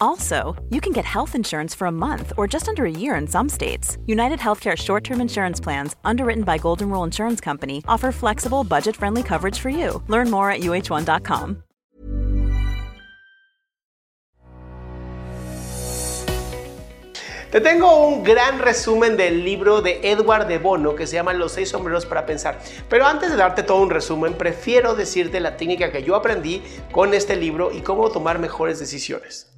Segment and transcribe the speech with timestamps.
[0.00, 3.26] Also, you can get health insurance for a month or just under a year in
[3.26, 3.98] some states.
[4.06, 8.96] United Healthcare short term insurance plans, underwritten by Golden Rule Insurance Company, offer flexible, budget
[8.96, 10.02] friendly coverage for you.
[10.08, 11.65] Learn more at uh1.com.
[17.50, 21.52] Te tengo un gran resumen del libro de Edward de Bono que se llama Los
[21.52, 22.58] seis sombreros para pensar.
[22.88, 27.14] Pero antes de darte todo un resumen, prefiero decirte la técnica que yo aprendí con
[27.14, 29.52] este libro y cómo tomar mejores decisiones.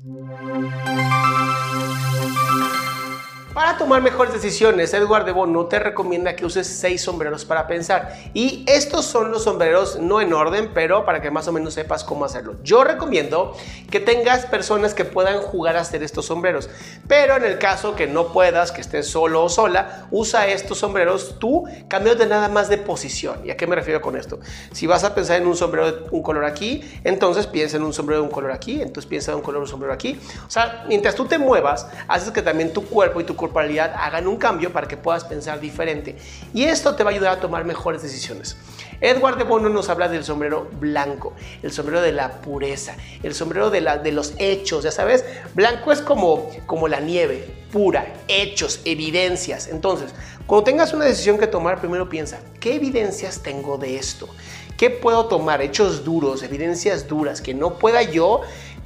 [3.58, 8.16] Para tomar mejores decisiones, Edward de Bono te recomienda que uses seis sombreros para pensar.
[8.32, 12.04] Y estos son los sombreros, no en orden, pero para que más o menos sepas
[12.04, 12.54] cómo hacerlo.
[12.62, 13.56] Yo recomiendo
[13.90, 16.70] que tengas personas que puedan jugar a hacer estos sombreros.
[17.08, 21.40] Pero en el caso que no puedas, que estés solo o sola, usa estos sombreros
[21.40, 23.40] tú cambiando de nada más de posición.
[23.44, 24.38] ¿Y a qué me refiero con esto?
[24.70, 27.92] Si vas a pensar en un sombrero de un color aquí, entonces piensa en un
[27.92, 30.16] sombrero de un color aquí, entonces piensa en un color de un sombrero aquí.
[30.46, 34.36] O sea, mientras tú te muevas, haces que también tu cuerpo y tu hagan un
[34.36, 36.16] cambio para que puedas pensar diferente.
[36.54, 38.56] Y esto te va a ayudar a tomar mejores decisiones.
[39.00, 41.32] Edward de Bono nos habla del sombrero blanco,
[41.62, 45.24] el sombrero de la pureza, el sombrero de los hechos, ya sabes,
[45.54, 49.68] blanco es como, como la nieve, pura, hechos, evidencias.
[49.68, 50.12] Entonces,
[50.46, 54.28] cuando tengas una decisión que tomar, primero piensa, ¿qué evidencias tengo de esto?
[54.76, 55.62] ¿Qué puedo tomar?
[55.62, 58.40] Hechos duros, evidencias duras, que no pueda yo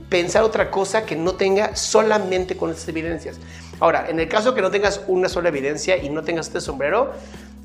[0.09, 3.38] pensar otra cosa que no tenga solamente con estas evidencias.
[3.82, 7.10] Ahora, en el caso que no tengas una sola evidencia y no tengas este sombrero,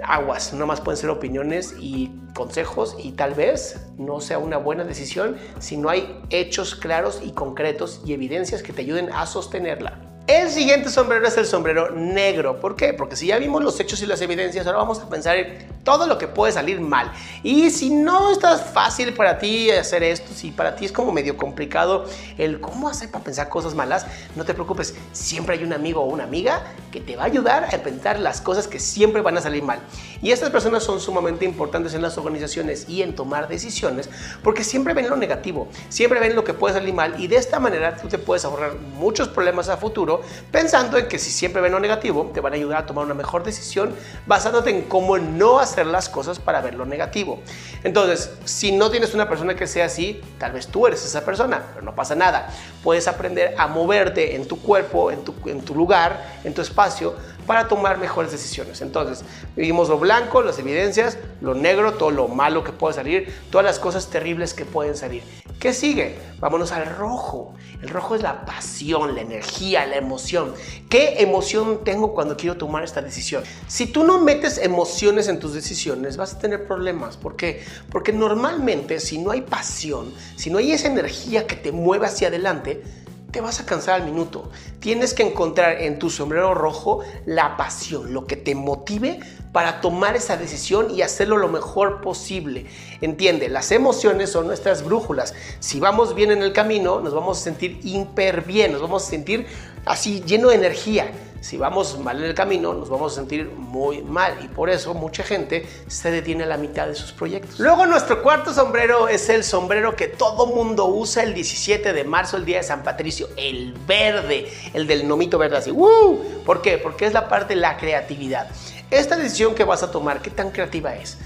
[0.03, 4.83] aguas, no más pueden ser opiniones y consejos y tal vez no sea una buena
[4.83, 10.06] decisión si no hay hechos claros y concretos y evidencias que te ayuden a sostenerla.
[10.27, 12.59] El siguiente sombrero es el sombrero negro.
[12.59, 12.93] ¿Por qué?
[12.93, 16.05] Porque si ya vimos los hechos y las evidencias, ahora vamos a pensar en todo
[16.05, 17.13] lo que puede salir mal.
[17.43, 21.37] Y si no está fácil para ti hacer esto, si para ti es como medio
[21.37, 22.03] complicado
[22.37, 24.05] el cómo hacer para pensar cosas malas,
[24.35, 24.95] no te preocupes.
[25.13, 26.61] Siempre hay un amigo o una amiga
[26.91, 29.79] que te va a ayudar a pensar las cosas que siempre van a salir mal.
[30.21, 34.09] Y estas personas son sumamente importantes en las organizaciones y en tomar decisiones
[34.43, 37.61] porque siempre ven lo negativo, siempre ven lo que puede salir mal y de esta
[37.61, 40.16] manera tú te puedes ahorrar muchos problemas a futuro
[40.51, 43.13] pensando en que si siempre ven lo negativo, te van a ayudar a tomar una
[43.13, 43.93] mejor decisión
[44.25, 47.41] basándote en cómo no hacer las cosas para ver lo negativo.
[47.83, 51.63] Entonces, si no tienes una persona que sea así, tal vez tú eres esa persona,
[51.73, 52.49] pero no pasa nada.
[52.83, 57.15] Puedes aprender a moverte en tu cuerpo, en tu, en tu lugar, en tu espacio,
[57.47, 58.81] para tomar mejores decisiones.
[58.81, 59.25] Entonces,
[59.55, 63.79] vivimos lo blanco, las evidencias, lo negro, todo lo malo que puede salir, todas las
[63.79, 65.23] cosas terribles que pueden salir.
[65.59, 66.19] ¿Qué sigue?
[66.39, 67.55] Vámonos al rojo.
[67.81, 70.53] El rojo es la pasión, la energía, la emoción.
[70.89, 73.43] ¿Qué emoción tengo cuando quiero tomar esta decisión?
[73.67, 77.17] Si tú no metes emociones en tus decisiones, vas a tener problemas.
[77.17, 77.63] ¿Por qué?
[77.89, 82.27] Porque normalmente si no hay pasión, si no hay esa energía que te mueve hacia
[82.27, 82.83] adelante,
[83.31, 84.49] te vas a cansar al minuto.
[84.79, 89.19] Tienes que encontrar en tu sombrero rojo la pasión, lo que te motive
[89.51, 92.67] para tomar esa decisión y hacerlo lo mejor posible.
[93.01, 95.33] Entiende, las emociones son nuestras brújulas.
[95.59, 99.09] Si vamos bien en el camino, nos vamos a sentir hiper bien, nos vamos a
[99.09, 99.47] sentir
[99.85, 101.11] así lleno de energía.
[101.41, 104.93] Si vamos mal en el camino, nos vamos a sentir muy mal y por eso
[104.93, 107.59] mucha gente se detiene a la mitad de sus proyectos.
[107.59, 112.37] Luego nuestro cuarto sombrero es el sombrero que todo mundo usa el 17 de marzo,
[112.37, 115.71] el día de San Patricio, el verde, el del nomito verde así.
[115.71, 116.43] ¡Woo!
[116.45, 116.77] ¿Por qué?
[116.77, 118.47] Porque es la parte de la creatividad.
[118.89, 121.17] Esta decisión que vas a tomar, ¿qué tan creativa es?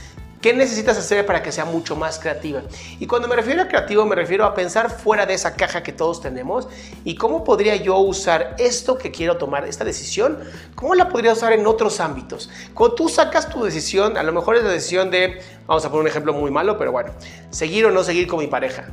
[0.41, 2.63] ¿Qué necesitas hacer para que sea mucho más creativa?
[2.99, 5.93] Y cuando me refiero a creativo, me refiero a pensar fuera de esa caja que
[5.93, 6.67] todos tenemos
[7.03, 10.39] y cómo podría yo usar esto que quiero tomar, esta decisión,
[10.73, 12.49] cómo la podría usar en otros ámbitos.
[12.73, 16.01] Cuando tú sacas tu decisión, a lo mejor es la decisión de, vamos a poner
[16.01, 17.11] un ejemplo muy malo, pero bueno,
[17.51, 18.87] seguir o no seguir con mi pareja.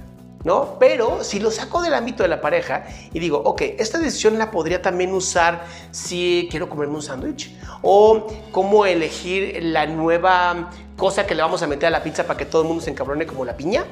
[0.44, 0.76] ¿No?
[0.79, 4.50] Pero si lo saco del ámbito de la pareja y digo, ok, esta decisión la
[4.50, 11.35] podría también usar si quiero comerme un sándwich o cómo elegir la nueva cosa que
[11.35, 13.44] le vamos a meter a la pizza para que todo el mundo se encabrone como
[13.44, 13.85] la piña.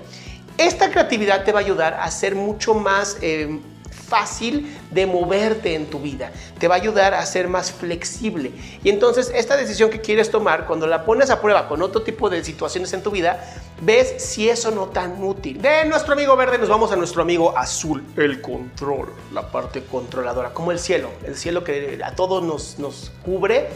[0.58, 3.18] Esta creatividad te va a ayudar a ser mucho más...
[3.20, 3.60] Eh,
[4.06, 8.52] fácil de moverte en tu vida, te va a ayudar a ser más flexible.
[8.82, 12.30] Y entonces esta decisión que quieres tomar, cuando la pones a prueba con otro tipo
[12.30, 13.44] de situaciones en tu vida,
[13.80, 15.60] ves si eso no tan útil.
[15.60, 20.50] De nuestro amigo verde nos vamos a nuestro amigo azul, el control, la parte controladora,
[20.50, 23.68] como el cielo, el cielo que a todos nos, nos cubre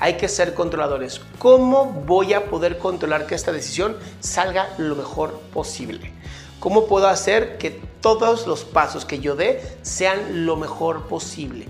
[0.00, 1.20] hay que ser controladores.
[1.38, 6.12] ¿Cómo voy a poder controlar que esta decisión salga lo mejor posible?
[6.60, 11.66] ¿Cómo puedo hacer que todos los pasos que yo dé sean lo mejor posible?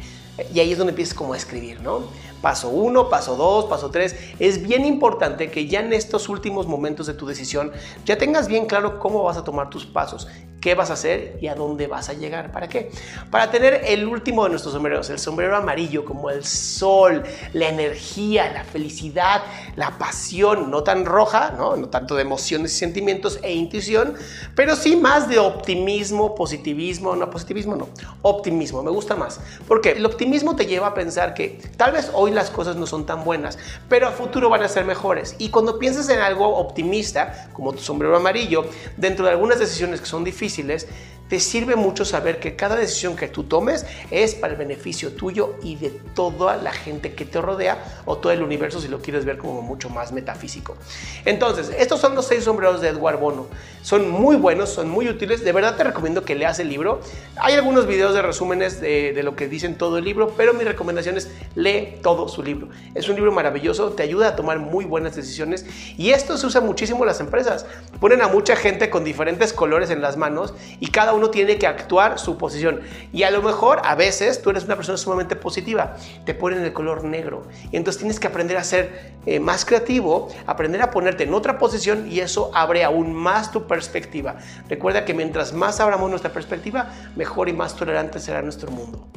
[0.54, 2.02] Y ahí es donde empiezas como a escribir, ¿no?
[2.40, 4.14] Paso 1, paso 2, paso 3.
[4.38, 7.72] Es bien importante que ya en estos últimos momentos de tu decisión
[8.04, 10.28] ya tengas bien claro cómo vas a tomar tus pasos
[10.60, 12.50] qué vas a hacer y a dónde vas a llegar.
[12.52, 12.90] ¿Para qué?
[13.30, 17.22] Para tener el último de nuestros sombreros, el sombrero amarillo, como el sol,
[17.52, 19.42] la energía, la felicidad,
[19.76, 24.14] la pasión, no tan roja, no, no tanto de emociones y sentimientos e intuición,
[24.54, 27.88] pero sí más de optimismo, positivismo, no positivismo, no,
[28.22, 29.40] optimismo, me gusta más.
[29.66, 33.06] Porque el optimismo te lleva a pensar que tal vez hoy las cosas no son
[33.06, 33.58] tan buenas,
[33.88, 35.36] pero a futuro van a ser mejores.
[35.38, 38.64] Y cuando piensas en algo optimista, como tu sombrero amarillo,
[38.96, 40.88] dentro de algunas decisiones que son difíciles, difíciles
[41.28, 45.54] te sirve mucho saber que cada decisión que tú tomes es para el beneficio tuyo
[45.62, 49.24] y de toda la gente que te rodea o todo el universo si lo quieres
[49.24, 50.76] ver como mucho más metafísico.
[51.24, 53.46] Entonces, estos son los seis sombreros de Edward Bono.
[53.82, 55.44] Son muy buenos, son muy útiles.
[55.44, 57.00] De verdad te recomiendo que leas el libro.
[57.36, 60.64] Hay algunos videos de resúmenes de, de lo que dicen todo el libro, pero mi
[60.64, 62.68] recomendación es lee todo su libro.
[62.94, 65.66] Es un libro maravilloso, te ayuda a tomar muy buenas decisiones
[65.96, 67.66] y esto se usa muchísimo en las empresas.
[68.00, 71.66] Ponen a mucha gente con diferentes colores en las manos y cada uno tiene que
[71.66, 72.80] actuar su posición.
[73.12, 76.72] Y a lo mejor a veces tú eres una persona sumamente positiva, te ponen el
[76.72, 77.42] color negro.
[77.70, 81.58] Y entonces tienes que aprender a ser eh, más creativo, aprender a ponerte en otra
[81.58, 84.36] posición y eso abre aún más tu perspectiva.
[84.68, 89.08] Recuerda que mientras más abramos nuestra perspectiva, mejor y más tolerante será nuestro mundo.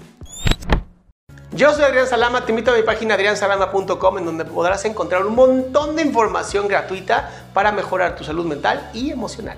[1.53, 5.35] Yo soy Adrián Salama, te invito a mi página adriansalama.com en donde podrás encontrar un
[5.35, 9.57] montón de información gratuita para mejorar tu salud mental y emocional.